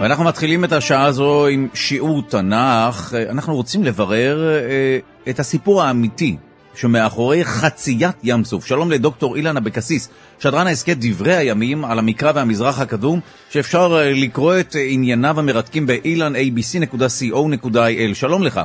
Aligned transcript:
ואנחנו 0.00 0.24
מתחילים 0.24 0.64
את 0.64 0.72
השעה 0.72 1.04
הזו 1.04 1.46
עם 1.46 1.68
שיעור 1.74 2.22
תנ"ך. 2.22 3.14
אנחנו 3.30 3.54
רוצים 3.54 3.84
לברר 3.84 4.48
אה, 4.48 4.98
את 5.28 5.38
הסיפור 5.38 5.82
האמיתי 5.82 6.36
שמאחורי 6.74 7.44
חציית 7.44 8.16
ים 8.22 8.44
סוף. 8.44 8.64
שלום 8.64 8.90
לדוקטור 8.90 9.36
אילן 9.36 9.56
אבקסיס, 9.56 10.10
שדרן 10.38 10.66
ההסכת 10.66 10.96
דברי 11.00 11.34
הימים 11.34 11.84
על 11.84 11.98
המקרא 11.98 12.32
והמזרח 12.34 12.80
הקדום, 12.80 13.20
שאפשר 13.48 13.98
אה, 13.98 14.10
לקרוא 14.24 14.54
את 14.60 14.74
ענייניו 14.88 15.38
המרתקים 15.38 15.86
באילנabc.co.il. 15.86 18.14
שלום 18.14 18.42
לך. 18.42 18.60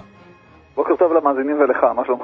בוקר 0.76 0.96
טוב 0.96 1.14
למאזינים 1.14 1.60
ולך, 1.60 1.84
מה 1.96 2.06
שלומך? 2.06 2.24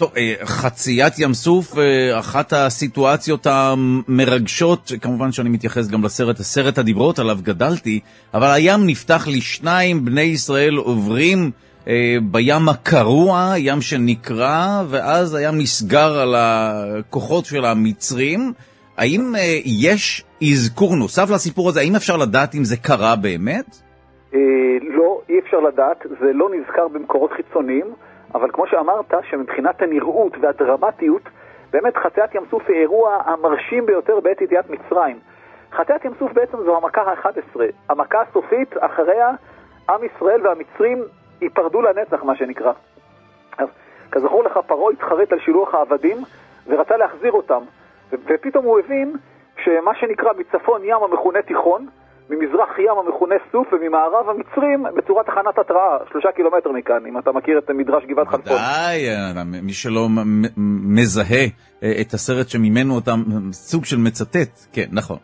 טוב, 0.00 0.12
אה, 0.16 0.34
חציית 0.44 1.18
ים 1.18 1.32
סוף, 1.32 1.78
אה, 1.78 2.18
אחת 2.18 2.52
הסיטואציות 2.52 3.46
המרגשות, 3.46 4.92
כמובן 5.00 5.32
שאני 5.32 5.48
מתייחס 5.48 5.90
גם 5.90 6.04
לסרט, 6.04 6.40
הסרט 6.40 6.78
הדיברות, 6.78 7.18
עליו 7.18 7.36
גדלתי, 7.42 8.00
אבל 8.34 8.46
הים 8.54 8.80
נפתח 8.86 9.28
לשניים, 9.28 10.04
בני 10.04 10.20
ישראל 10.20 10.76
עוברים 10.76 11.50
אה, 11.88 12.16
בים 12.30 12.68
הקרוע, 12.68 13.52
ים 13.56 13.80
שנקרע, 13.80 14.82
ואז 14.88 15.34
הים 15.34 15.58
נסגר 15.58 16.18
על 16.18 16.34
הכוחות 16.38 17.44
של 17.44 17.64
המצרים. 17.64 18.52
האם 18.96 19.34
יש 19.64 20.24
אזכור 20.52 20.96
נוסף 20.96 21.30
לסיפור 21.30 21.68
הזה? 21.68 21.80
האם 21.80 21.96
אפשר 21.96 22.16
לדעת 22.16 22.54
אם 22.54 22.64
זה 22.64 22.76
קרה 22.76 23.16
באמת? 23.16 23.76
לא, 24.98 25.20
אי 25.28 25.38
אפשר 25.38 25.60
לדעת, 25.60 26.06
זה 26.20 26.32
לא 26.34 26.48
נזכר 26.54 26.88
במקורות 26.88 27.30
חיצוניים. 27.36 27.86
אבל 28.34 28.50
כמו 28.52 28.66
שאמרת, 28.66 29.14
שמבחינת 29.22 29.82
הנראות 29.82 30.32
והדרמטיות, 30.40 31.22
באמת 31.70 31.96
חציית 31.96 32.34
ים 32.34 32.42
סוף 32.50 32.62
היא 32.68 32.76
אירוע 32.76 33.18
המרשים 33.24 33.86
ביותר 33.86 34.20
בעת 34.20 34.40
ידיעת 34.40 34.70
מצרים. 34.70 35.18
חציית 35.72 36.04
ים 36.04 36.12
סוף 36.18 36.32
בעצם 36.32 36.58
זו 36.64 36.76
המכה 36.76 37.02
ה-11. 37.02 37.60
המכה 37.88 38.20
הסופית, 38.20 38.74
אחריה 38.80 39.30
עם 39.90 40.00
ישראל 40.04 40.46
והמצרים 40.46 41.04
ייפרדו 41.40 41.82
לנצח, 41.82 42.24
מה 42.24 42.36
שנקרא. 42.36 42.72
אז 43.58 43.68
כזכור 44.10 44.44
לך, 44.44 44.58
פרעה 44.66 44.92
התחרט 44.92 45.32
על 45.32 45.40
שילוח 45.40 45.74
העבדים 45.74 46.16
ורצה 46.66 46.96
להחזיר 46.96 47.32
אותם. 47.32 47.62
ופתאום 48.12 48.64
הוא 48.64 48.78
הבין 48.78 49.16
שמה 49.64 49.94
שנקרא 49.94 50.32
מצפון 50.38 50.80
ים 50.84 51.02
המכונה 51.02 51.42
תיכון, 51.42 51.86
ממזרח 52.30 52.78
ים 52.78 52.98
המכונה 53.06 53.34
סוף 53.52 53.72
וממערב 53.72 54.28
המצרים 54.28 54.84
בצורת 54.96 55.26
תחנת 55.26 55.58
התראה, 55.58 55.98
שלושה 56.10 56.32
קילומטר 56.32 56.72
מכאן, 56.72 57.06
אם 57.06 57.18
אתה 57.18 57.32
מכיר 57.32 57.58
את 57.58 57.70
מדרש 57.70 58.04
גבעת 58.04 58.28
חלפון. 58.28 58.52
ודאי, 58.52 59.08
מי 59.62 59.72
שלא 59.72 60.08
מזהה 60.96 61.46
אה, 61.82 61.92
את 62.00 62.12
הסרט 62.12 62.48
שממנו 62.48 62.98
אתה 62.98 63.10
סוג 63.52 63.84
של 63.84 63.96
מצטט, 63.96 64.52
כן, 64.72 64.86
נכון. 64.92 65.16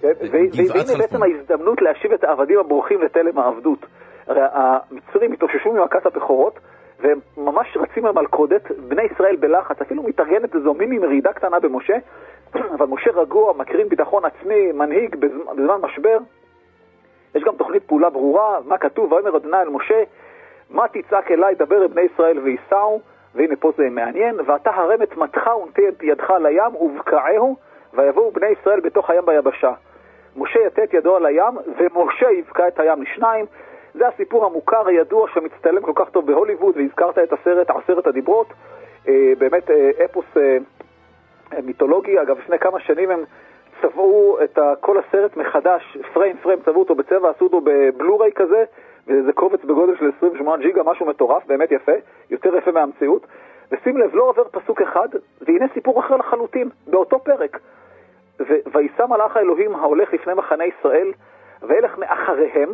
כן, 0.00 0.12
והנה 0.20 0.98
בעצם 0.98 1.22
ההזדמנות 1.22 1.82
להשיב 1.82 2.12
את 2.12 2.24
העבדים 2.24 2.58
הברוכים 2.58 3.02
לתלם 3.02 3.38
העבדות. 3.38 3.86
הרי 4.26 4.40
המצרים 4.52 5.32
התאוששו 5.32 5.72
ממכת 5.72 6.06
הבכורות, 6.06 6.58
והם 7.00 7.18
ממש 7.36 7.76
רצים 7.76 8.06
למלכודת, 8.06 8.62
בני 8.88 9.02
ישראל 9.02 9.36
בלחץ, 9.36 9.80
אפילו 9.82 10.02
מתארגנת 10.02 10.54
איזו 10.54 10.74
מיני 10.74 10.98
מרידה 10.98 11.32
קטנה 11.32 11.60
במשה, 11.60 11.96
אבל 12.74 12.86
משה 12.86 13.10
רגוע, 13.14 13.52
מקרין 13.58 13.88
ביטחון 13.88 14.22
עצמי, 14.24 14.72
מנהיג 14.72 15.16
בזמן 15.16 15.80
משבר, 15.82 16.18
יש 17.34 17.42
גם 17.42 17.56
תוכנית 17.56 17.82
פעולה 17.84 18.10
ברורה, 18.10 18.58
מה 18.64 18.78
כתוב, 18.78 19.12
ויאמר 19.12 19.36
אדוני 19.36 19.56
אל 19.56 19.68
משה, 19.68 20.02
מה 20.70 20.88
תצעק 20.88 21.30
אליי, 21.30 21.54
דבר 21.54 21.82
אל 21.82 21.86
בני 21.86 22.00
ישראל 22.00 22.38
וייסעו, 22.38 23.00
והנה 23.34 23.56
פה 23.56 23.72
זה 23.76 23.90
מעניין, 23.90 24.36
ואתה 24.46 24.70
הרם 24.70 25.02
את 25.02 25.16
מתך 25.16 25.46
ונטה 25.46 25.82
את 25.88 26.02
ידך 26.02 26.30
לים 26.30 26.74
ובקעהו, 26.74 27.56
ויבואו 27.94 28.30
בני 28.30 28.46
ישראל 28.46 28.80
בתוך 28.80 29.10
הים 29.10 29.26
ביבשה. 29.26 29.72
משה 30.36 30.60
יטה 30.66 30.84
את 30.84 30.94
ידו 30.94 31.16
על 31.16 31.26
הים, 31.26 31.54
ומשה 31.78 32.30
יבקע 32.30 32.68
את 32.68 32.80
הים 32.80 33.02
לשניים. 33.02 33.46
זה 33.94 34.08
הסיפור 34.08 34.44
המוכר, 34.44 34.86
הידוע, 34.86 35.28
שמצטלם 35.34 35.82
כל 35.82 35.92
כך 35.94 36.10
טוב 36.10 36.26
בהוליווד, 36.26 36.76
והזכרת 36.76 37.18
את 37.18 37.32
הסרט 37.32 37.70
עשרת 37.70 38.06
הדיברות. 38.06 38.46
אה, 39.08 39.32
באמת 39.38 39.70
אה, 39.70 39.90
אפוס 40.04 40.24
אה, 40.36 40.56
מיתולוגי, 41.62 42.20
אגב, 42.22 42.38
לפני 42.38 42.58
כמה 42.58 42.80
שנים 42.80 43.10
הם 43.10 43.24
צבעו 43.82 44.38
את 44.44 44.58
כל 44.80 44.98
הסרט 44.98 45.36
מחדש, 45.36 45.98
פריים 46.12 46.36
פריים, 46.36 46.60
צבעו 46.64 46.80
אותו 46.80 46.94
בצבע, 46.94 47.30
עשו 47.30 47.44
אותו 47.44 47.60
בבלוריי 47.64 48.32
כזה, 48.32 48.64
וזה 49.06 49.32
קובץ 49.32 49.64
בגודל 49.64 49.96
של 49.96 50.10
28 50.18 50.62
ג'יגה, 50.62 50.82
משהו 50.82 51.06
מטורף, 51.06 51.46
באמת 51.46 51.72
יפה, 51.72 51.92
יותר 52.30 52.56
יפה 52.56 52.70
מהמציאות. 52.70 53.26
ושים 53.72 53.96
לב, 53.98 54.14
לא 54.14 54.22
עובר 54.22 54.44
פסוק 54.44 54.82
אחד, 54.82 55.08
והנה 55.40 55.66
סיפור 55.74 56.00
אחר 56.00 56.16
לחלוטין, 56.16 56.68
באותו 56.86 57.18
פרק. 57.18 57.58
וישא 58.40 59.06
מלאך 59.08 59.36
האלוהים 59.36 59.74
ההולך 59.74 60.12
לפני 60.12 60.34
מחנה 60.34 60.64
ישראל, 60.64 61.12
וילך 61.62 61.98
מאחריהם, 61.98 62.72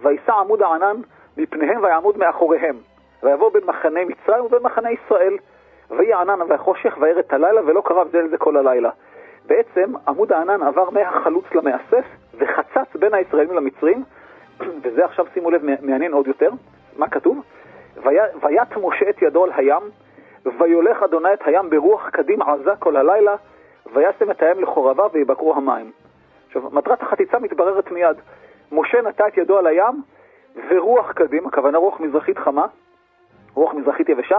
וישא 0.00 0.32
עמוד 0.32 0.62
הענן 0.62 0.96
מפניהם 1.36 1.82
ויעמוד 1.82 2.18
מאחוריהם. 2.18 2.76
ויבוא 3.22 3.52
בין 3.52 3.62
מחנה 3.64 4.00
מצרים 4.04 4.44
ובין 4.44 4.62
מחנה 4.62 4.88
ישראל. 4.90 5.36
ויהי 5.90 6.12
הענן 6.12 6.38
והחושך 6.48 6.96
וירד 7.00 7.18
את 7.18 7.32
הלילה, 7.32 7.60
ולא 7.66 7.82
קרב 7.84 8.08
זה 8.12 8.22
לזה 8.22 8.38
כל 8.38 8.56
הלילה. 8.56 8.90
בעצם 9.48 9.92
עמוד 10.08 10.32
הענן 10.32 10.62
עבר 10.62 10.90
מהחלוץ 10.90 11.44
למאסף 11.54 12.04
וחצץ 12.38 12.96
בין 12.96 13.14
הישראלים 13.14 13.56
למצרים, 13.56 14.04
וזה 14.82 15.04
עכשיו 15.04 15.26
שימו 15.34 15.50
לב 15.50 15.62
מעניין 15.80 16.12
עוד 16.12 16.26
יותר, 16.26 16.50
מה 16.96 17.08
כתוב? 17.08 17.42
ויט 18.42 18.76
משה 18.82 19.10
את 19.10 19.22
ידו 19.22 19.44
על 19.44 19.50
הים, 19.56 19.82
ויולך 20.58 21.02
אדוני 21.02 21.32
את 21.32 21.46
הים 21.46 21.70
ברוח 21.70 22.08
קדים 22.08 22.42
עזה 22.42 22.76
כל 22.78 22.96
הלילה, 22.96 23.36
וישם 23.92 24.30
את 24.30 24.42
הים 24.42 24.62
לחורבה 24.62 25.06
ויבקרו 25.12 25.54
המים. 25.54 25.92
עכשיו, 26.46 26.62
מטרת 26.72 27.02
החציצה 27.02 27.38
מתבררת 27.38 27.90
מיד. 27.90 28.16
משה 28.72 29.02
נטע 29.02 29.28
את 29.28 29.38
ידו 29.38 29.58
על 29.58 29.66
הים, 29.66 30.02
ורוח 30.70 31.12
קדים, 31.12 31.46
הכוונה 31.46 31.78
רוח 31.78 32.00
מזרחית 32.00 32.38
חמה, 32.38 32.66
רוח 33.54 33.74
מזרחית 33.74 34.08
יבשה, 34.08 34.38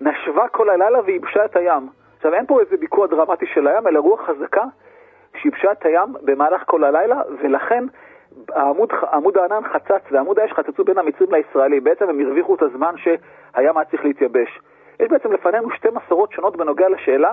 נשבה 0.00 0.48
כל 0.48 0.70
הלילה 0.70 0.98
וייבשה 1.04 1.44
את 1.44 1.56
הים. 1.56 1.88
עכשיו, 2.24 2.34
אין 2.34 2.46
פה 2.46 2.60
איזה 2.60 2.76
ביקוע 2.76 3.06
דרמטי 3.06 3.46
של 3.46 3.66
הים, 3.66 3.86
אלא 3.86 3.98
רוח 4.00 4.20
חזקה 4.20 4.64
שיבשה 5.36 5.72
את 5.72 5.84
הים 5.84 6.14
במהלך 6.22 6.62
כל 6.66 6.84
הלילה, 6.84 7.22
ולכן 7.42 7.84
העמוד, 8.48 8.92
עמוד 9.12 9.38
הענן 9.38 9.68
חצץ 9.72 10.02
ועמוד 10.10 10.38
האש 10.38 10.52
חצצו 10.52 10.84
בין 10.84 10.98
המצרים 10.98 11.32
לישראלים. 11.32 11.84
בעצם 11.84 12.08
הם 12.08 12.20
הרוויחו 12.20 12.54
את 12.54 12.62
הזמן 12.62 12.94
שהים 12.96 13.18
היה 13.54 13.84
צריך 13.90 14.04
להתייבש. 14.04 14.60
יש 15.00 15.08
בעצם 15.08 15.32
לפנינו 15.32 15.70
שתי 15.70 15.88
מסורות 15.94 16.32
שונות 16.32 16.56
בנוגע 16.56 16.88
לשאלה 16.88 17.32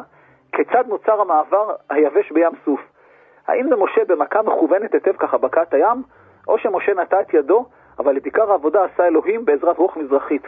כיצד 0.51 0.84
נוצר 0.88 1.22
המעבר 1.22 1.75
היבש 1.90 2.31
בים 2.31 2.51
סוף. 2.66 2.81
האם 3.47 3.69
זה 3.69 3.75
משה 3.75 4.06
במכה 4.07 4.41
מכוונת 4.41 4.94
היטב 4.94 5.16
ככה 5.18 5.38
בקעת 5.38 5.74
הים, 5.74 6.03
או 6.47 6.57
שמשה 6.57 6.94
נטע 6.94 7.22
את 7.22 7.34
ידו, 7.34 7.66
אבל 8.00 8.18
את 8.18 8.25
עיקר 8.25 8.51
העבודה 8.51 8.84
עשה 8.84 9.07
אלוהים 9.07 9.46
בעזרת 9.46 9.78
רוח 9.78 9.97
מזרחית. 9.97 10.47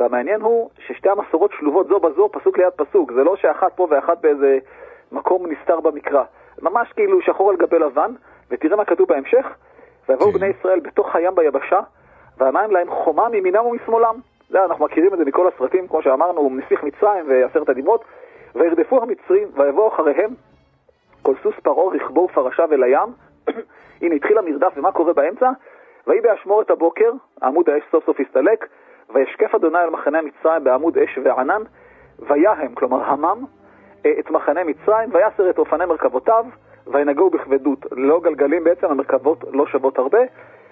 והמעניין 0.00 0.40
הוא 0.40 0.70
ששתי 0.86 1.08
המסורות 1.08 1.50
שלובות 1.58 1.88
זו 1.88 2.00
בזו, 2.00 2.28
פסוק 2.32 2.58
ליד 2.58 2.72
פסוק. 2.76 3.12
זה 3.12 3.24
לא 3.24 3.36
שאחת 3.36 3.72
פה 3.74 3.86
ואחת 3.90 4.20
באיזה 4.20 4.58
מקום 5.12 5.46
נסתר 5.46 5.80
במקרא. 5.80 6.22
ממש 6.62 6.92
כאילו 6.92 7.22
שחור 7.22 7.50
על 7.50 7.56
גבי 7.56 7.78
לבן, 7.78 8.10
ותראה 8.50 8.76
מה 8.76 8.84
כתוב 8.84 9.08
בהמשך. 9.08 9.46
ויבואו 10.08 10.32
כן. 10.32 10.38
בני 10.38 10.46
ישראל 10.46 10.80
בתוך 10.80 11.16
הים 11.16 11.34
ביבשה, 11.34 11.80
והמים 12.38 12.70
להם 12.70 12.90
חומה 12.90 13.28
מימינם 13.28 13.66
ומשמאלם. 13.66 14.14
זה, 14.48 14.64
אנחנו 14.64 14.84
מכירים 14.84 15.12
את 15.12 15.18
זה 15.18 15.24
מכל 15.24 15.48
הסרטים, 15.48 15.88
כמו 15.88 16.02
שאמרנו, 16.02 16.50
נסיך 16.52 16.82
מצרים 16.82 17.24
ועשרת 17.28 17.68
הדיברות. 17.68 18.04
וירדפו 18.54 19.02
המצרים, 19.02 19.48
ויבואו 19.54 19.88
אחריהם, 19.88 20.30
כל 21.22 21.34
סוס 21.42 21.54
פרעה 21.62 21.94
רכבו 21.94 22.20
ופרשיו 22.20 22.72
אל 22.72 22.82
הים. 22.82 23.08
הנה 24.02 24.14
התחיל 24.14 24.38
המרדף, 24.38 24.72
ומה 24.76 24.92
קורה 24.92 25.12
באמצע? 25.12 25.50
ויהי 26.06 26.20
באשמורת 26.20 26.70
הבוקר, 26.70 27.12
עמוד 27.42 27.70
האש 27.70 27.82
סוף 27.90 28.06
סוף 28.06 28.20
הסתלק, 28.20 28.66
וישקף 29.14 29.54
אדוני 29.54 29.78
על 29.78 29.90
מחנה 29.90 30.22
מצרים 30.22 30.64
בעמוד 30.64 30.98
אש 30.98 31.18
וענן, 31.24 31.62
ויהם, 32.18 32.74
כלומר 32.74 33.04
המם, 33.04 33.44
אה, 34.06 34.12
את 34.18 34.30
מחנה 34.30 34.64
מצרים, 34.64 35.10
ויסר 35.12 35.50
את 35.50 35.58
אופני 35.58 35.84
מרכבותיו, 35.84 36.44
וינגעו 36.86 37.30
בכבדות. 37.30 37.92
ללא 37.92 38.20
גלגלים 38.20 38.64
בעצם, 38.64 38.86
המרכבות 38.86 39.44
לא 39.52 39.66
שוות 39.66 39.98
הרבה, 39.98 40.18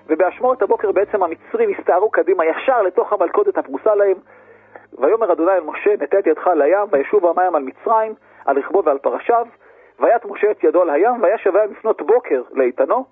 ובאשמורת 0.06 0.62
הבוקר 0.62 0.92
בעצם 0.92 1.22
המצרים 1.22 1.70
הסתערו 1.78 2.10
קדימה 2.10 2.44
ישר 2.46 2.82
לתוך 2.82 3.12
המלכודת 3.12 3.58
הפרוסה 3.58 3.94
להם. 3.94 4.16
ויאמר 4.98 5.32
אדוני 5.32 5.52
אל 5.52 5.60
משה, 5.60 5.94
נטה 6.00 6.18
את 6.18 6.26
ידך 6.26 6.46
לים, 6.46 6.86
וישוב 6.90 7.26
המים 7.26 7.54
על 7.54 7.62
מצרים, 7.62 8.14
על 8.46 8.58
רכבו 8.58 8.84
ועל 8.84 8.98
פרשיו, 8.98 9.46
ויט 10.00 10.24
משה 10.24 10.50
את 10.50 10.64
ידו 10.64 10.82
על 10.82 10.90
הים, 10.90 11.22
וישב 11.22 11.56
הים 11.56 11.70
לפנות 11.70 12.02
בוקר 12.02 12.42
לאיתנו, 12.52 13.04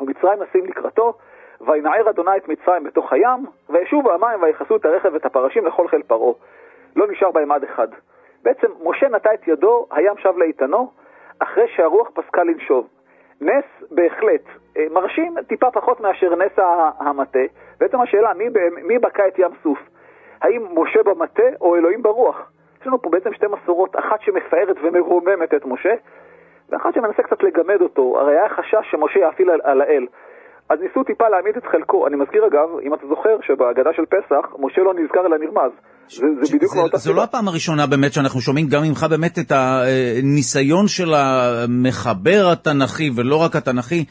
ומצרים 0.00 0.42
נסים 0.42 0.66
לקראתו, 0.66 1.12
וינער 1.60 2.10
אדוני 2.10 2.36
את 2.36 2.48
מצרים 2.48 2.84
בתוך 2.84 3.12
הים, 3.12 3.46
וישובו 3.70 4.12
המים 4.12 4.42
ויכסו 4.42 4.76
את 4.76 4.84
הרכב 4.84 5.10
ואת 5.12 5.26
הפרשים 5.26 5.66
לכל 5.66 5.88
חיל 5.88 6.02
פרעה. 6.02 6.32
לא 6.96 7.06
נשאר 7.10 7.30
בהם 7.30 7.52
עד 7.52 7.64
אחד. 7.64 7.88
בעצם 8.42 8.66
משה 8.82 9.08
נטע 9.08 9.34
את 9.34 9.48
ידו, 9.48 9.86
הים 9.90 10.16
שב 10.18 10.38
לאיתנו, 10.38 10.90
אחרי 11.38 11.68
שהרוח 11.68 12.10
פסקה 12.14 12.44
לנשוב. 12.44 12.88
נס 13.40 13.64
בהחלט 13.90 14.42
אה, 14.76 14.86
מרשים 14.90 15.34
טיפה 15.48 15.70
פחות 15.70 16.00
מאשר 16.00 16.34
נס 16.34 16.52
המטה. 16.98 17.38
בעצם 17.80 18.00
השאלה, 18.00 18.34
מי, 18.34 18.48
מי 18.82 18.98
בקע 18.98 19.28
את 19.28 19.38
ים 19.38 19.50
סוף? 19.62 19.78
האם 20.40 20.66
משה 20.74 21.02
במטה 21.02 21.42
או 21.60 21.76
אלוהים 21.76 22.02
ברוח? 22.02 22.50
יש 22.80 22.86
לנו 22.86 23.02
פה 23.02 23.10
בעצם 23.10 23.32
שתי 23.32 23.46
מסורות, 23.46 23.96
אחת 23.96 24.20
שמפארת 24.20 24.76
ומרוממת 24.82 25.54
את 25.54 25.64
משה, 25.64 25.94
ואחת 26.68 26.94
שמנסה 26.94 27.22
קצת 27.22 27.42
לגמד 27.42 27.80
אותו. 27.80 28.20
הרי 28.20 28.38
היה 28.38 28.48
חשש 28.48 28.90
שמשה 28.90 29.18
יאפיל 29.18 29.50
על, 29.50 29.60
על 29.64 29.80
האל. 29.80 30.06
אז 30.68 30.78
ניסו 30.80 31.04
טיפה 31.04 31.28
להעמיד 31.28 31.56
את 31.56 31.66
חלקו. 31.72 32.06
אני 32.06 32.16
מזכיר 32.16 32.46
אגב, 32.46 32.68
אם 32.82 32.94
אתה 32.94 33.06
זוכר, 33.08 33.36
שבהגדה 33.46 33.90
של 33.96 34.06
פסח, 34.06 34.44
משה 34.58 34.80
לא 34.82 34.94
נזכר 34.94 35.26
אלא 35.26 35.38
נרמז. 35.38 35.72
זה, 36.08 36.26
זה 36.42 36.56
בדיוק 36.56 36.74
מאותה 36.76 36.98
סיבה. 36.98 37.12
זו 37.12 37.18
לא 37.18 37.22
הפעם 37.22 37.48
הראשונה 37.48 37.86
באמת 37.86 38.12
שאנחנו 38.12 38.40
שומעים 38.40 38.66
גם 38.66 38.82
ממך 38.88 39.06
באמת 39.10 39.38
את 39.38 39.52
הניסיון 39.52 40.88
של 40.88 41.14
המחבר 41.14 42.42
התנ"כי, 42.52 43.10
ולא 43.16 43.36
רק 43.44 43.56
התנ"כי, 43.56 44.04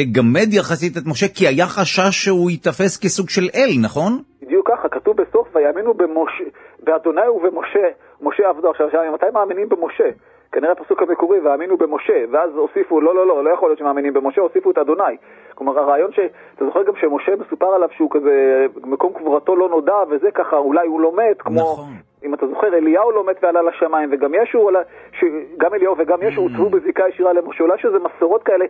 לגמד 0.00 0.48
יחסית 0.52 0.96
את 0.96 1.02
משה, 1.06 1.26
כי 1.36 1.46
היה 1.48 1.66
חשש 1.66 2.24
שהוא 2.24 2.50
ייתפס 2.50 3.00
כסוג 3.02 3.28
של 3.28 3.48
אל, 3.54 3.70
נכון? 3.82 4.22
בדיוק 4.42 4.70
ככה, 4.70 4.88
כתוב 4.88 5.16
בסוף, 5.16 5.56
ויאמינו 5.56 5.94
במשה, 5.94 6.48
באדוני 6.84 7.28
ובמשה, 7.28 7.86
משה 8.22 8.48
עבדו. 8.48 8.70
עכשיו, 8.70 8.86
מתי 9.14 9.26
מאמינים 9.34 9.68
במשה? 9.68 10.10
כנראה 10.52 10.72
הפסוק 10.72 11.02
המקורי, 11.02 11.40
והאמינו 11.40 11.76
במשה, 11.76 12.24
ואז 12.30 12.50
הוסיפו, 12.56 13.00
לא, 13.00 13.14
לא, 13.14 13.26
לא, 13.26 13.44
לא 13.44 13.50
יכול 13.50 13.68
להיות 13.68 13.78
שמאמינים 13.78 14.12
במשה, 14.12 14.40
הוסיפו 14.40 14.70
את 14.70 14.78
אדוני. 14.78 15.16
כלומר, 15.54 15.78
הרעיון 15.78 16.12
ש... 16.12 16.18
אתה 16.54 16.64
זוכר 16.64 16.82
גם 16.82 16.92
שמשה 17.00 17.32
מסופר 17.36 17.66
עליו 17.66 17.88
שהוא 17.96 18.10
כזה, 18.10 18.66
מקום 18.84 19.12
קבורתו 19.12 19.56
לא 19.56 19.68
נודע, 19.68 19.96
וזה 20.10 20.30
ככה, 20.30 20.56
אולי 20.56 20.86
הוא 20.86 21.00
לא 21.00 21.12
מת, 21.16 21.42
כמו... 21.42 21.60
נכון. 21.60 21.88
אם 22.24 22.34
אתה 22.34 22.46
זוכר, 22.46 22.66
אליהו 22.74 23.12
לא 23.12 23.26
מת 23.26 23.36
ועלה 23.42 23.62
לשמיים, 23.62 24.08
וגם 24.12 24.34
ישו, 24.34 24.70
ש... 25.12 25.24
גם 25.58 25.74
אליהו 25.74 25.94
וגם 25.98 26.22
ישו 26.22 26.40
mm. 26.40 26.42
הוצבו 26.42 26.70
בזיקה 26.70 27.08
ישירה 27.08 27.32
למשה. 27.32 27.64
אולי 27.64 27.78
שזה 27.78 27.98
מסורות 27.98 28.42
כאלה, 28.42 28.64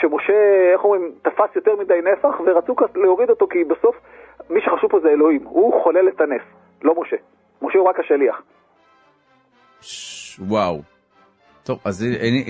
שמשה, 0.00 0.70
איך 0.72 0.84
אומרים, 0.84 1.12
תפס 1.22 1.56
יותר 1.56 1.76
מדי 1.76 2.00
נפח, 2.12 2.40
ורצו 2.46 2.74
להוריד 2.94 3.30
אותו, 3.30 3.46
כי 3.46 3.64
בסוף, 3.64 3.96
מי 4.50 4.60
שחשוב 4.60 4.90
פה 4.90 5.00
זה 5.00 5.08
אלוהים. 5.08 5.40
הוא 5.44 5.82
חולל 5.82 6.08
את 6.08 6.20
הנס, 6.20 6.42
לא 6.82 6.94
משה. 7.00 7.16
משה 7.62 7.78
הוא 7.78 7.88
רק 7.88 8.00
השליח. 8.00 8.42
וואו. 10.38 10.93
טוב, 11.66 11.78
אז 11.84 12.04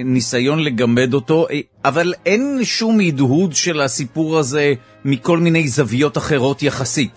ניסיון 0.05 0.59
לגמד 0.59 1.15
אותו, 1.15 1.47
אבל 1.85 2.09
אין 2.27 2.43
שום 2.63 2.95
הדהוד 3.09 3.53
של 3.53 3.81
הסיפור 3.81 4.39
הזה 4.39 4.67
מכל 5.05 5.39
מיני 5.39 5.63
זוויות 5.69 6.17
אחרות 6.17 6.63
יחסית. 6.63 7.17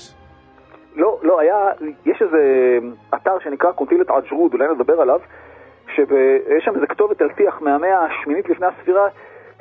לא, 0.96 1.20
לא, 1.24 1.40
היה, 1.40 1.58
יש 2.06 2.22
איזה 2.22 2.42
אתר 3.16 3.38
שנקרא 3.44 3.72
קונטילת 3.72 4.10
עג'רוד, 4.10 4.54
אולי 4.54 4.66
נדבר 4.76 5.02
עליו, 5.02 5.20
שיש 5.96 6.66
שם 6.66 6.76
איזה 6.76 6.88
כתובת 6.88 7.22
על 7.22 7.30
טיח 7.30 7.62
מהמאה 7.62 8.06
השמינית 8.06 8.50
לפני 8.50 8.68
הספירה, 8.68 9.08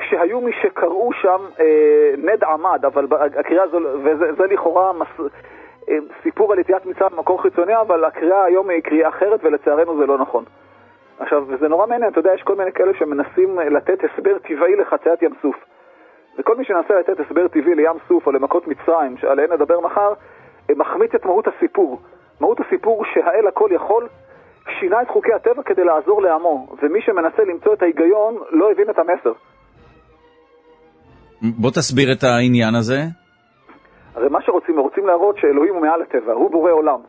שהיו 0.08 0.40
מי 0.40 0.52
שקראו 0.62 1.10
שם 1.22 1.40
אה, 1.60 2.14
נד 2.18 2.44
עמד, 2.44 2.84
אבל 2.84 3.06
הקריאה 3.40 3.62
הזו, 3.62 3.78
וזה 4.04 4.44
לכאורה 4.50 4.92
מס, 4.92 5.30
אה, 5.88 5.94
סיפור 6.22 6.52
על 6.52 6.58
יציאת 6.58 6.86
מצרים 6.86 7.10
במקור 7.16 7.42
חיצוני, 7.42 7.80
אבל 7.80 8.04
הקריאה 8.04 8.44
היום 8.44 8.70
היא 8.70 8.82
קריאה 8.82 9.08
אחרת, 9.08 9.40
ולצערנו 9.44 9.98
זה 9.98 10.06
לא 10.06 10.18
נכון. 10.18 10.44
עכשיו, 11.18 11.44
וזה 11.48 11.68
נורא 11.68 11.86
מעניין, 11.86 12.10
אתה 12.10 12.18
יודע, 12.18 12.34
יש 12.34 12.42
כל 12.42 12.56
מיני 12.56 12.72
כאלה 12.72 12.92
שמנסים 12.98 13.58
לתת 13.58 13.98
הסבר 14.04 14.38
טבעי 14.38 14.76
לחציית 14.76 15.22
ים 15.22 15.32
סוף. 15.42 15.56
וכל 16.38 16.56
מי 16.56 16.64
שמנסה 16.64 16.94
לתת 17.00 17.20
הסבר 17.20 17.48
טבעי 17.48 17.74
לים 17.74 17.96
סוף 18.08 18.26
או 18.26 18.32
למכות 18.32 18.68
מצרים, 18.68 19.16
שעליהן 19.16 19.52
נדבר 19.52 19.80
מחר, 19.80 20.12
מחמיץ 20.76 21.14
את 21.14 21.24
מהות 21.24 21.46
הסיפור. 21.48 22.00
מהות 22.40 22.60
הסיפור 22.60 23.04
שהאל 23.04 23.46
הכל 23.48 23.68
יכול 23.72 24.08
שינה 24.80 25.02
את 25.02 25.08
חוקי 25.08 25.32
הטבע 25.32 25.62
כדי 25.62 25.84
לעזור 25.84 26.22
לעמו, 26.22 26.66
ומי 26.82 27.00
שמנסה 27.02 27.44
למצוא 27.44 27.74
את 27.74 27.82
ההיגיון 27.82 28.36
לא 28.50 28.70
הבין 28.70 28.90
את 28.90 28.98
המסר. 28.98 29.32
בוא 31.42 31.70
תסביר 31.70 32.12
את 32.12 32.24
העניין 32.24 32.74
הזה. 32.74 32.98
הרי 34.14 34.28
מה 34.28 34.42
שרוצים, 34.42 34.78
רוצים 34.78 35.06
להראות 35.06 35.38
שאלוהים 35.38 35.74
הוא 35.74 35.82
מעל 35.82 36.02
הטבע, 36.02 36.32
הוא 36.32 36.50
בורא 36.50 36.72
עולם. 36.72 37.00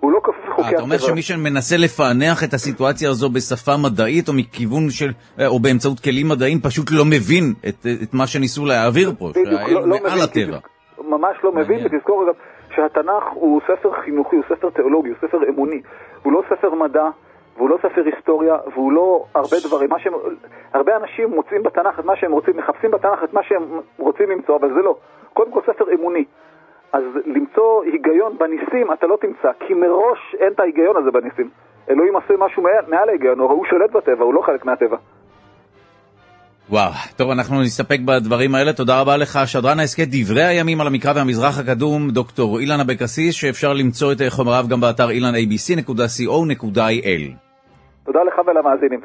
הוא 0.00 0.12
לא 0.12 0.20
כפוף 0.22 0.44
לחוקי 0.48 0.62
הטבע. 0.62 0.76
אתה 0.76 0.82
אומר 0.82 0.98
שמי 0.98 1.22
שמנסה 1.22 1.76
לפענח 1.76 2.44
את 2.44 2.52
הסיטואציה 2.52 3.10
הזו 3.10 3.28
בשפה 3.30 3.72
מדעית 3.76 4.28
או 4.28 4.32
מכיוון 4.32 4.90
של, 4.90 5.10
או 5.46 5.58
באמצעות 5.58 6.00
כלים 6.00 6.28
מדעיים, 6.28 6.60
פשוט 6.60 6.86
לא 6.90 7.04
מבין 7.04 7.44
את, 7.68 7.86
את 8.02 8.14
מה 8.14 8.26
שניסו 8.26 8.64
להעביר 8.64 9.12
פה, 9.18 9.30
שהאל 9.34 9.74
לא, 9.74 9.88
לא 9.88 9.96
מעל 10.02 10.20
הטבע. 10.20 10.58
ממש 11.08 11.36
לא 11.44 11.52
מבין, 11.52 11.86
ותזכור 11.86 12.24
גם 12.28 12.32
שהתנ"ך 12.74 13.24
הוא 13.34 13.60
ספר 13.64 13.90
חינוכי, 14.04 14.36
הוא 14.36 14.44
ספר 14.48 14.70
תיאולוגי, 14.70 15.08
הוא 15.08 15.16
ספר 15.28 15.38
אמוני. 15.48 15.80
הוא 16.22 16.32
לא 16.32 16.42
ספר 16.50 16.74
מדע, 16.74 17.08
והוא 17.56 17.70
לא 17.70 17.76
ספר 17.78 18.02
היסטוריה, 18.14 18.56
והוא 18.74 18.92
לא 18.92 19.24
הרבה 19.34 19.56
דברים. 19.66 19.90
שהם, 19.98 20.12
הרבה 20.74 20.96
אנשים 20.96 21.30
מוצאים 21.30 21.62
בתנ"ך 21.62 21.98
את 22.00 22.04
מה 22.04 22.16
שהם 22.16 22.32
רוצים, 22.32 22.56
מחפשים 22.56 22.90
בתנ"ך 22.90 23.24
את 23.24 23.32
מה 23.32 23.40
שהם 23.42 23.62
רוצים 23.98 24.30
למצוא, 24.30 24.56
אבל 24.56 24.68
זה 24.68 24.80
לא. 24.84 24.96
קודם 25.32 25.52
כל 25.52 25.60
ספר 25.62 25.84
אמוני. 25.94 26.24
אז 26.96 27.04
למצוא 27.26 27.82
היגיון 27.84 28.38
בניסים 28.38 28.92
אתה 28.92 29.06
לא 29.06 29.16
תמצא, 29.20 29.50
כי 29.60 29.74
מראש 29.74 30.20
אין 30.40 30.52
את 30.52 30.60
ההיגיון 30.60 30.96
הזה 30.96 31.10
בניסים. 31.10 31.50
אלוהים 31.90 32.14
עושה 32.14 32.34
משהו 32.38 32.62
מעל, 32.62 32.84
מעל 32.88 33.08
ההיגיון, 33.08 33.38
הוא 33.38 33.66
שולט 33.70 33.90
בטבע, 33.90 34.24
הוא 34.24 34.34
לא 34.34 34.40
חלק 34.46 34.64
מהטבע. 34.64 34.96
וואו, 36.70 36.92
טוב, 37.16 37.30
אנחנו 37.30 37.60
נסתפק 37.60 38.00
בדברים 38.00 38.54
האלה. 38.54 38.72
תודה 38.72 39.00
רבה 39.00 39.16
לך, 39.16 39.38
שדרן 39.46 39.80
ההסכת 39.80 40.08
דברי 40.10 40.42
הימים 40.42 40.80
על 40.80 40.86
המקרא 40.86 41.12
והמזרח 41.16 41.58
הקדום, 41.58 42.10
דוקטור 42.10 42.58
אילן 42.58 42.80
אבקסיס, 42.80 43.34
שאפשר 43.34 43.72
למצוא 43.72 44.12
את 44.12 44.16
חומריו 44.28 44.64
גם 44.70 44.80
באתר 44.80 45.08
ilanabc.co.il. 45.08 46.12
תודה 48.06 48.22
לך 48.22 48.34
ולמאזינים. 48.46 49.00